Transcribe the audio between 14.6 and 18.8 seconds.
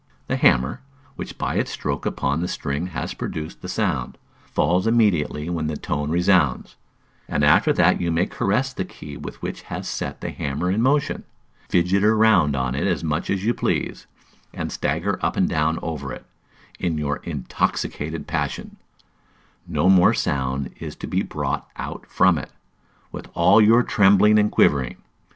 stagger up and down over it, in your intoxicated passion,